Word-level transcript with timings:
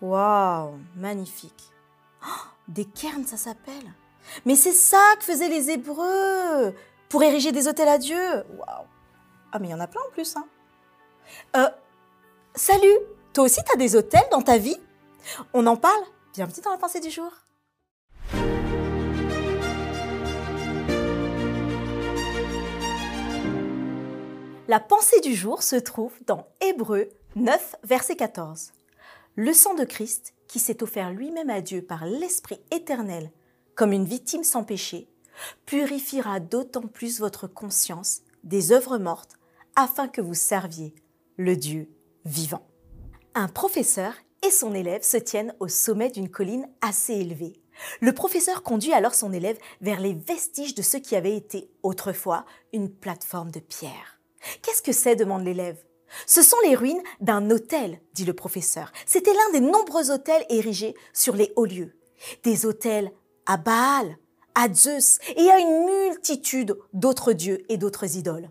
Waouh, 0.00 0.78
magnifique. 0.96 1.70
Oh, 2.22 2.46
des 2.68 2.84
cairns, 2.84 3.26
ça 3.26 3.36
s'appelle. 3.36 3.92
Mais 4.44 4.56
c'est 4.56 4.72
ça 4.72 5.14
que 5.18 5.24
faisaient 5.24 5.48
les 5.48 5.70
Hébreux 5.70 6.74
pour 7.08 7.22
ériger 7.22 7.52
des 7.52 7.68
hôtels 7.68 7.88
à 7.88 7.98
Dieu. 7.98 8.44
Waouh. 8.56 8.86
Ah, 9.52 9.58
mais 9.58 9.68
il 9.68 9.70
y 9.70 9.74
en 9.74 9.80
a 9.80 9.86
plein 9.86 10.00
en 10.08 10.12
plus. 10.12 10.36
Hein. 10.36 10.46
Euh, 11.56 11.68
salut, 12.54 12.98
toi 13.32 13.44
aussi 13.44 13.60
tu 13.64 13.72
as 13.72 13.76
des 13.76 13.96
hôtels 13.96 14.28
dans 14.30 14.42
ta 14.42 14.58
vie? 14.58 14.78
On 15.52 15.66
en 15.66 15.76
parle 15.76 16.02
Bienvenue 16.32 16.62
dans 16.62 16.70
la 16.70 16.78
pensée 16.78 17.00
du 17.00 17.10
jour. 17.10 17.32
La 24.68 24.78
pensée 24.78 25.20
du 25.20 25.34
jour 25.34 25.64
se 25.64 25.74
trouve 25.74 26.12
dans 26.26 26.46
Hébreu 26.60 27.08
9, 27.34 27.76
verset 27.82 28.14
14. 28.14 28.70
Le 29.42 29.54
sang 29.54 29.72
de 29.72 29.84
Christ, 29.84 30.34
qui 30.48 30.58
s'est 30.58 30.82
offert 30.82 31.12
lui-même 31.12 31.48
à 31.48 31.62
Dieu 31.62 31.80
par 31.80 32.04
l'Esprit 32.04 32.60
éternel 32.70 33.32
comme 33.74 33.92
une 33.92 34.04
victime 34.04 34.44
sans 34.44 34.64
péché, 34.64 35.08
purifiera 35.64 36.40
d'autant 36.40 36.82
plus 36.82 37.20
votre 37.20 37.46
conscience 37.46 38.20
des 38.44 38.70
œuvres 38.70 38.98
mortes 38.98 39.38
afin 39.76 40.08
que 40.08 40.20
vous 40.20 40.34
serviez 40.34 40.94
le 41.38 41.56
Dieu 41.56 41.88
vivant. 42.26 42.68
Un 43.34 43.48
professeur 43.48 44.12
et 44.46 44.50
son 44.50 44.74
élève 44.74 45.04
se 45.04 45.16
tiennent 45.16 45.54
au 45.58 45.68
sommet 45.68 46.10
d'une 46.10 46.28
colline 46.28 46.68
assez 46.82 47.14
élevée. 47.14 47.62
Le 48.02 48.12
professeur 48.12 48.62
conduit 48.62 48.92
alors 48.92 49.14
son 49.14 49.32
élève 49.32 49.56
vers 49.80 50.00
les 50.00 50.12
vestiges 50.12 50.74
de 50.74 50.82
ce 50.82 50.98
qui 50.98 51.16
avait 51.16 51.34
été 51.34 51.70
autrefois 51.82 52.44
une 52.74 52.90
plateforme 52.90 53.52
de 53.52 53.60
pierre. 53.60 54.20
Qu'est-ce 54.60 54.82
que 54.82 54.92
c'est? 54.92 55.16
demande 55.16 55.44
l'élève. 55.44 55.82
Ce 56.26 56.42
sont 56.42 56.56
les 56.64 56.74
ruines 56.74 57.02
d'un 57.20 57.50
hôtel, 57.50 58.00
dit 58.14 58.24
le 58.24 58.34
professeur. 58.34 58.92
C'était 59.06 59.32
l'un 59.32 59.52
des 59.52 59.60
nombreux 59.60 60.10
hôtels 60.10 60.44
érigés 60.48 60.94
sur 61.12 61.34
les 61.34 61.52
hauts 61.56 61.66
lieux. 61.66 61.96
Des 62.42 62.66
hôtels 62.66 63.12
à 63.46 63.56
Baal, 63.56 64.18
à 64.54 64.72
Zeus 64.72 65.18
et 65.36 65.50
à 65.50 65.58
une 65.58 65.84
multitude 65.84 66.76
d'autres 66.92 67.32
dieux 67.32 67.64
et 67.68 67.76
d'autres 67.76 68.16
idoles. 68.16 68.50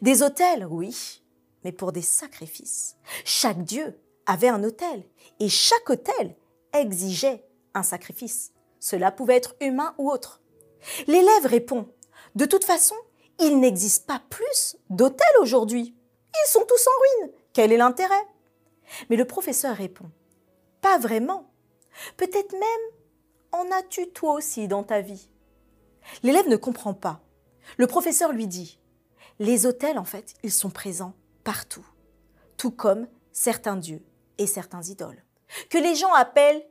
Des 0.00 0.22
hôtels, 0.22 0.66
oui, 0.70 1.22
mais 1.64 1.72
pour 1.72 1.92
des 1.92 2.02
sacrifices. 2.02 2.96
Chaque 3.24 3.64
dieu 3.64 3.98
avait 4.26 4.48
un 4.48 4.62
hôtel 4.62 5.04
et 5.40 5.48
chaque 5.48 5.90
hôtel 5.90 6.36
exigeait 6.72 7.44
un 7.74 7.82
sacrifice. 7.82 8.52
Cela 8.80 9.12
pouvait 9.12 9.36
être 9.36 9.56
humain 9.60 9.94
ou 9.98 10.10
autre. 10.10 10.40
L'élève 11.06 11.46
répond, 11.46 11.88
de 12.34 12.44
toute 12.44 12.64
façon, 12.64 12.96
il 13.38 13.60
n'existe 13.60 14.06
pas 14.06 14.22
plus 14.30 14.76
d'hôtels 14.90 15.26
aujourd'hui. 15.40 15.94
Ils 16.34 16.48
sont 16.48 16.64
tous 16.66 16.86
en 16.86 17.22
ruine. 17.22 17.32
Quel 17.52 17.72
est 17.72 17.76
l'intérêt? 17.76 18.26
Mais 19.10 19.16
le 19.16 19.24
professeur 19.24 19.76
répond 19.76 20.10
Pas 20.80 20.98
vraiment. 20.98 21.50
Peut-être 22.16 22.52
même 22.52 22.62
en 23.52 23.70
as-tu 23.70 24.08
toi 24.10 24.34
aussi 24.34 24.68
dans 24.68 24.82
ta 24.82 25.00
vie? 25.00 25.28
L'élève 26.22 26.48
ne 26.48 26.56
comprend 26.56 26.94
pas. 26.94 27.20
Le 27.76 27.86
professeur 27.86 28.32
lui 28.32 28.46
dit 28.46 28.78
Les 29.38 29.66
hôtels, 29.66 29.98
en 29.98 30.04
fait, 30.04 30.34
ils 30.42 30.52
sont 30.52 30.70
présents 30.70 31.14
partout, 31.44 31.86
tout 32.56 32.70
comme 32.70 33.06
certains 33.32 33.76
dieux 33.76 34.02
et 34.38 34.46
certains 34.46 34.82
idoles. 34.82 35.22
Que 35.68 35.78
les 35.78 35.94
gens 35.94 36.12
appellent 36.12 36.66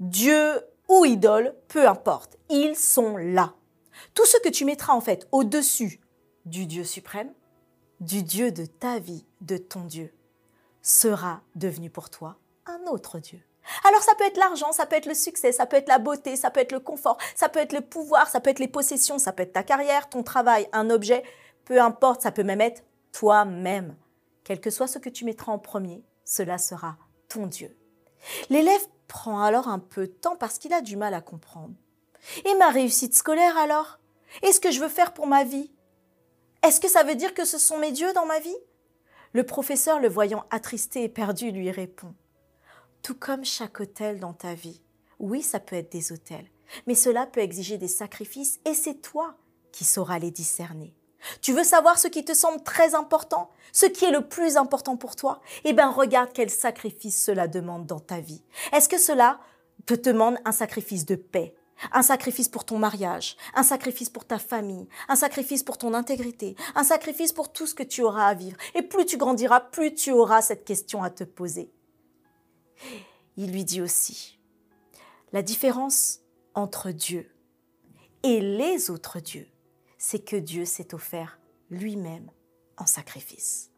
Dieu 0.00 0.60
ou 0.88 1.04
idole, 1.04 1.54
peu 1.68 1.88
importe, 1.88 2.36
ils 2.50 2.76
sont 2.76 3.16
là. 3.16 3.54
Tout 4.14 4.26
ce 4.26 4.38
que 4.38 4.48
tu 4.48 4.64
mettras 4.64 4.94
en 4.94 5.00
fait 5.00 5.28
au-dessus 5.32 6.00
du 6.44 6.66
Dieu 6.66 6.84
suprême, 6.84 7.32
du 8.02 8.24
Dieu 8.24 8.50
de 8.50 8.66
ta 8.66 8.98
vie, 8.98 9.24
de 9.42 9.56
ton 9.56 9.84
Dieu, 9.84 10.12
sera 10.82 11.40
devenu 11.54 11.88
pour 11.88 12.10
toi 12.10 12.36
un 12.66 12.80
autre 12.90 13.20
Dieu. 13.20 13.40
Alors 13.84 14.02
ça 14.02 14.16
peut 14.16 14.24
être 14.24 14.38
l'argent, 14.38 14.72
ça 14.72 14.86
peut 14.86 14.96
être 14.96 15.06
le 15.06 15.14
succès, 15.14 15.52
ça 15.52 15.66
peut 15.66 15.76
être 15.76 15.88
la 15.88 16.00
beauté, 16.00 16.34
ça 16.34 16.50
peut 16.50 16.58
être 16.58 16.72
le 16.72 16.80
confort, 16.80 17.16
ça 17.36 17.48
peut 17.48 17.60
être 17.60 17.72
le 17.72 17.80
pouvoir, 17.80 18.28
ça 18.28 18.40
peut 18.40 18.50
être 18.50 18.58
les 18.58 18.66
possessions, 18.66 19.20
ça 19.20 19.32
peut 19.32 19.44
être 19.44 19.52
ta 19.52 19.62
carrière, 19.62 20.08
ton 20.08 20.24
travail, 20.24 20.68
un 20.72 20.90
objet, 20.90 21.22
peu 21.64 21.80
importe, 21.80 22.22
ça 22.22 22.32
peut 22.32 22.42
même 22.42 22.60
être 22.60 22.82
toi-même. 23.12 23.94
Quel 24.42 24.60
que 24.60 24.70
soit 24.70 24.88
ce 24.88 24.98
que 24.98 25.08
tu 25.08 25.24
mettras 25.24 25.52
en 25.52 25.60
premier, 25.60 26.02
cela 26.24 26.58
sera 26.58 26.96
ton 27.28 27.46
Dieu. 27.46 27.76
L'élève 28.50 28.84
prend 29.06 29.42
alors 29.42 29.68
un 29.68 29.78
peu 29.78 30.08
de 30.08 30.12
temps 30.12 30.36
parce 30.36 30.58
qu'il 30.58 30.72
a 30.72 30.80
du 30.80 30.96
mal 30.96 31.14
à 31.14 31.20
comprendre. 31.20 31.74
Et 32.44 32.54
ma 32.56 32.70
réussite 32.70 33.14
scolaire 33.14 33.56
alors? 33.58 34.00
Et 34.42 34.50
ce 34.50 34.58
que 34.58 34.72
je 34.72 34.80
veux 34.80 34.88
faire 34.88 35.14
pour 35.14 35.28
ma 35.28 35.44
vie? 35.44 35.70
Est-ce 36.62 36.80
que 36.80 36.88
ça 36.88 37.02
veut 37.02 37.16
dire 37.16 37.34
que 37.34 37.44
ce 37.44 37.58
sont 37.58 37.78
mes 37.78 37.90
dieux 37.90 38.12
dans 38.12 38.26
ma 38.26 38.38
vie? 38.38 38.56
Le 39.32 39.44
professeur, 39.44 39.98
le 39.98 40.08
voyant 40.08 40.44
attristé 40.50 41.02
et 41.02 41.08
perdu, 41.08 41.50
lui 41.50 41.70
répond. 41.70 42.14
Tout 43.02 43.16
comme 43.16 43.44
chaque 43.44 43.80
hôtel 43.80 44.20
dans 44.20 44.32
ta 44.32 44.54
vie, 44.54 44.80
oui, 45.18 45.42
ça 45.42 45.58
peut 45.58 45.74
être 45.74 45.90
des 45.90 46.12
hôtels, 46.12 46.46
mais 46.86 46.94
cela 46.94 47.26
peut 47.26 47.40
exiger 47.40 47.78
des 47.78 47.88
sacrifices 47.88 48.60
et 48.64 48.74
c'est 48.74 49.00
toi 49.00 49.36
qui 49.72 49.84
sauras 49.84 50.20
les 50.20 50.30
discerner. 50.30 50.94
Tu 51.40 51.52
veux 51.52 51.64
savoir 51.64 51.98
ce 51.98 52.08
qui 52.08 52.24
te 52.24 52.34
semble 52.34 52.62
très 52.62 52.94
important, 52.94 53.50
ce 53.72 53.86
qui 53.86 54.04
est 54.04 54.10
le 54.10 54.28
plus 54.28 54.56
important 54.56 54.96
pour 54.96 55.16
toi? 55.16 55.40
Eh 55.64 55.72
bien, 55.72 55.90
regarde 55.90 56.30
quel 56.32 56.50
sacrifice 56.50 57.24
cela 57.24 57.48
demande 57.48 57.86
dans 57.86 58.00
ta 58.00 58.20
vie. 58.20 58.42
Est-ce 58.72 58.88
que 58.88 58.98
cela 58.98 59.40
te 59.86 59.94
demande 59.94 60.36
un 60.44 60.52
sacrifice 60.52 61.06
de 61.06 61.16
paix, 61.16 61.54
un 61.90 62.02
sacrifice 62.02 62.48
pour 62.48 62.64
ton 62.64 62.78
mariage, 62.78 63.36
un 63.54 63.62
sacrifice 63.62 64.10
pour 64.10 64.24
ta 64.24 64.38
famille, 64.38 64.88
un 65.08 65.16
sacrifice 65.16 65.62
pour 65.62 65.78
ton 65.78 65.94
intégrité, 65.94 66.56
un 66.74 66.84
sacrifice 66.84 67.32
pour 67.32 67.52
tout 67.52 67.66
ce 67.66 67.74
que 67.74 67.82
tu 67.82 68.02
auras 68.02 68.26
à 68.26 68.34
vivre. 68.34 68.56
Et 68.74 68.82
plus 68.82 69.06
tu 69.06 69.16
grandiras, 69.16 69.60
plus 69.60 69.94
tu 69.94 70.12
auras 70.12 70.42
cette 70.42 70.64
question 70.64 71.02
à 71.02 71.10
te 71.10 71.24
poser. 71.24 71.72
Il 73.36 73.52
lui 73.52 73.64
dit 73.64 73.80
aussi, 73.80 74.38
la 75.32 75.42
différence 75.42 76.20
entre 76.54 76.90
Dieu 76.90 77.30
et 78.22 78.40
les 78.40 78.90
autres 78.90 79.20
dieux, 79.20 79.48
c'est 79.98 80.24
que 80.24 80.36
Dieu 80.36 80.64
s'est 80.64 80.94
offert 80.94 81.38
lui-même 81.70 82.30
en 82.76 82.86
sacrifice. 82.86 83.70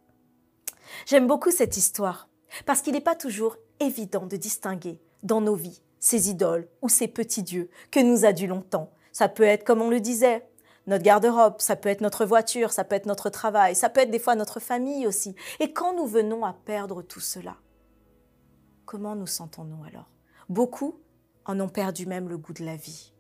J'aime 1.07 1.27
beaucoup 1.27 1.51
cette 1.51 1.77
histoire 1.77 2.29
parce 2.67 2.83
qu'il 2.83 2.93
n'est 2.95 3.01
pas 3.01 3.15
toujours 3.15 3.57
évident 3.81 4.27
de 4.27 4.37
distinguer 4.37 5.01
dans 5.23 5.41
nos 5.41 5.55
vies 5.55 5.81
ces 6.05 6.29
idoles 6.29 6.69
ou 6.83 6.91
ces 6.91 7.09
petits 7.09 7.43
dieux 7.43 7.71
que 7.91 7.99
nous 7.99 8.27
adulons 8.27 8.61
tant. 8.61 8.93
Ça 9.11 9.27
peut 9.27 9.43
être, 9.43 9.65
comme 9.65 9.81
on 9.81 9.89
le 9.89 10.01
disait, 10.01 10.47
notre 10.87 11.03
garde-robe, 11.03 11.55
ça 11.61 11.77
peut 11.77 11.89
être 11.89 12.03
notre 12.03 12.27
voiture, 12.27 12.73
ça 12.73 12.85
peut 12.85 12.95
être 12.95 13.07
notre 13.07 13.31
travail, 13.31 13.75
ça 13.75 13.89
peut 13.89 14.03
être 14.03 14.11
des 14.11 14.19
fois 14.19 14.35
notre 14.35 14.61
famille 14.61 15.07
aussi. 15.07 15.35
Et 15.61 15.73
quand 15.73 15.97
nous 15.97 16.07
venons 16.07 16.45
à 16.45 16.53
perdre 16.53 17.01
tout 17.01 17.21
cela, 17.21 17.57
comment 18.85 19.17
nous 19.17 19.27
sentons-nous 19.27 19.83
alors? 19.85 20.11
Beaucoup 20.51 21.01
en 21.47 21.59
ont 21.59 21.71
perdu 21.71 22.05
même 22.05 22.29
le 22.29 22.37
goût 22.37 22.53
de 22.53 22.67
la 22.67 22.77
vie. 22.77 23.15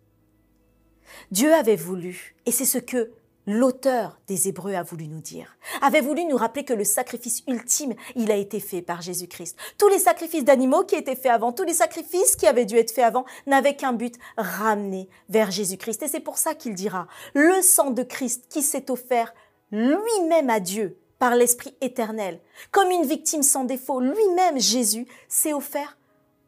Dieu 1.30 1.54
avait 1.54 1.76
voulu, 1.76 2.36
et 2.44 2.50
c'est 2.50 2.66
ce 2.66 2.78
que 2.78 3.12
l'auteur 3.46 4.18
des 4.26 4.48
Hébreux 4.48 4.74
a 4.74 4.82
voulu 4.82 5.06
nous 5.06 5.20
dire, 5.20 5.56
avait 5.82 6.00
voulu 6.00 6.24
nous 6.24 6.36
rappeler 6.36 6.64
que 6.64 6.72
le 6.72 6.84
sacrifice 6.84 7.42
ultime, 7.46 7.94
il 8.14 8.30
a 8.30 8.36
été 8.36 8.60
fait 8.60 8.82
par 8.82 9.02
Jésus-Christ. 9.02 9.56
Tous 9.78 9.88
les 9.88 9.98
sacrifices 9.98 10.44
d'animaux 10.44 10.84
qui 10.84 10.94
étaient 10.94 11.16
faits 11.16 11.32
avant, 11.32 11.52
tous 11.52 11.64
les 11.64 11.74
sacrifices 11.74 12.36
qui 12.36 12.46
avaient 12.46 12.64
dû 12.64 12.76
être 12.76 12.92
faits 12.92 13.04
avant, 13.04 13.24
n'avaient 13.46 13.76
qu'un 13.76 13.92
but, 13.92 14.14
ramener 14.36 15.08
vers 15.28 15.50
Jésus-Christ. 15.50 16.02
Et 16.02 16.08
c'est 16.08 16.20
pour 16.20 16.38
ça 16.38 16.54
qu'il 16.54 16.74
dira, 16.74 17.06
le 17.34 17.60
sang 17.62 17.90
de 17.90 18.02
Christ 18.02 18.46
qui 18.48 18.62
s'est 18.62 18.90
offert 18.90 19.34
lui-même 19.70 20.50
à 20.50 20.60
Dieu 20.60 20.98
par 21.18 21.36
l'Esprit 21.36 21.74
éternel, 21.80 22.40
comme 22.70 22.90
une 22.90 23.06
victime 23.06 23.42
sans 23.42 23.64
défaut, 23.64 24.00
lui-même 24.00 24.60
Jésus 24.60 25.06
s'est 25.28 25.52
offert 25.52 25.96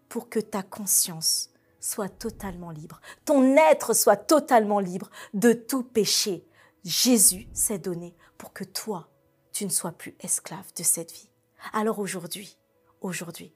pour 0.08 0.28
que 0.28 0.40
ta 0.40 0.62
conscience 0.62 1.50
soit 1.80 2.08
totalement 2.08 2.70
libre, 2.70 3.00
ton 3.24 3.56
être 3.56 3.94
soit 3.94 4.16
totalement 4.16 4.80
libre 4.80 5.10
de 5.34 5.52
tout 5.52 5.82
péché. 5.82 6.44
Jésus 6.86 7.48
s'est 7.52 7.80
donné 7.80 8.14
pour 8.38 8.52
que 8.52 8.62
toi, 8.62 9.10
tu 9.50 9.64
ne 9.64 9.70
sois 9.70 9.90
plus 9.90 10.14
esclave 10.20 10.72
de 10.76 10.84
cette 10.84 11.10
vie. 11.10 11.28
Alors 11.72 11.98
aujourd'hui, 11.98 12.56
aujourd'hui, 13.00 13.52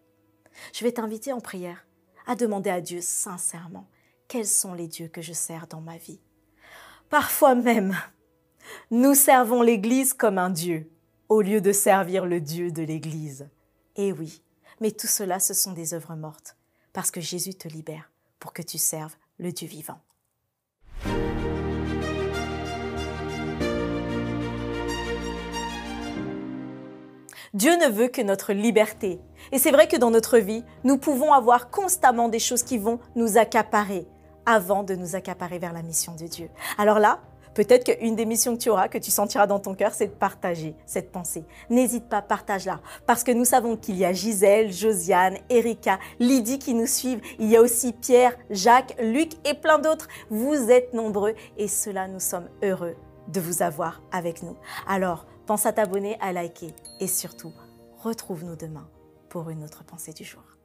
je 0.74 0.82
vais 0.82 0.90
t'inviter 0.90 1.32
en 1.32 1.40
prière 1.40 1.86
à 2.26 2.34
demander 2.34 2.70
à 2.70 2.80
Dieu 2.80 3.00
sincèrement 3.00 3.88
quels 4.26 4.48
sont 4.48 4.74
les 4.74 4.88
dieux 4.88 5.06
que 5.06 5.22
je 5.22 5.32
sers 5.32 5.68
dans 5.68 5.80
ma 5.80 5.96
vie? 5.96 6.20
Parfois 7.08 7.54
même, 7.54 7.96
nous 8.90 9.14
servons 9.14 9.62
l'Église 9.62 10.12
comme 10.12 10.38
un 10.38 10.50
Dieu 10.50 10.90
au 11.28 11.40
lieu 11.40 11.60
de 11.60 11.70
servir 11.70 12.26
le 12.26 12.40
Dieu 12.40 12.72
de 12.72 12.82
l'Église. 12.82 13.48
Eh 13.94 14.10
oui, 14.10 14.42
mais 14.80 14.90
tout 14.90 15.06
cela, 15.06 15.38
ce 15.38 15.54
sont 15.54 15.72
des 15.72 15.94
œuvres 15.94 16.16
mortes, 16.16 16.56
parce 16.92 17.12
que 17.12 17.20
Jésus 17.20 17.54
te 17.54 17.68
libère 17.68 18.10
pour 18.40 18.52
que 18.52 18.62
tu 18.62 18.76
serves 18.76 19.14
le 19.38 19.52
Dieu 19.52 19.68
vivant. 19.68 20.00
Dieu 27.52 27.72
ne 27.76 27.90
veut 27.90 28.06
que 28.06 28.22
notre 28.22 28.52
liberté. 28.52 29.18
Et 29.50 29.58
c'est 29.58 29.72
vrai 29.72 29.88
que 29.88 29.96
dans 29.96 30.12
notre 30.12 30.38
vie, 30.38 30.64
nous 30.84 30.98
pouvons 30.98 31.32
avoir 31.32 31.68
constamment 31.70 32.28
des 32.28 32.38
choses 32.38 32.62
qui 32.62 32.78
vont 32.78 33.00
nous 33.16 33.38
accaparer 33.38 34.06
avant 34.46 34.84
de 34.84 34.94
nous 34.94 35.16
accaparer 35.16 35.58
vers 35.58 35.72
la 35.72 35.82
mission 35.82 36.14
de 36.14 36.26
Dieu. 36.26 36.48
Alors 36.78 36.98
là, 36.98 37.20
Peut-être 37.52 37.92
qu'une 37.98 38.14
des 38.14 38.26
missions 38.26 38.56
que 38.56 38.62
tu 38.62 38.70
auras, 38.70 38.86
que 38.86 38.96
tu 38.96 39.10
sentiras 39.10 39.48
dans 39.48 39.58
ton 39.58 39.74
cœur, 39.74 39.92
c'est 39.92 40.06
de 40.06 40.12
partager 40.12 40.76
cette 40.86 41.10
pensée. 41.10 41.44
N'hésite 41.68 42.08
pas, 42.08 42.22
partage-la. 42.22 42.78
Parce 43.06 43.24
que 43.24 43.32
nous 43.32 43.44
savons 43.44 43.76
qu'il 43.76 43.96
y 43.96 44.04
a 44.04 44.12
Gisèle, 44.12 44.72
Josiane, 44.72 45.36
Erika, 45.50 45.98
Lydie 46.20 46.60
qui 46.60 46.74
nous 46.74 46.86
suivent. 46.86 47.20
Il 47.40 47.48
y 47.48 47.56
a 47.56 47.60
aussi 47.60 47.92
Pierre, 47.92 48.36
Jacques, 48.50 48.94
Luc 49.02 49.32
et 49.44 49.54
plein 49.54 49.80
d'autres. 49.80 50.06
Vous 50.30 50.70
êtes 50.70 50.94
nombreux 50.94 51.34
et 51.58 51.66
cela, 51.66 52.06
nous 52.06 52.20
sommes 52.20 52.48
heureux 52.62 52.94
de 53.26 53.40
vous 53.40 53.62
avoir 53.62 54.00
avec 54.12 54.44
nous. 54.44 54.56
Alors, 54.86 55.26
pense 55.50 55.66
à 55.66 55.72
t'abonner, 55.72 56.16
à 56.20 56.32
liker 56.32 56.72
et 57.00 57.08
surtout, 57.08 57.52
retrouve-nous 58.04 58.54
demain 58.54 58.88
pour 59.28 59.50
une 59.50 59.64
autre 59.64 59.82
pensée 59.84 60.12
du 60.12 60.22
jour. 60.22 60.59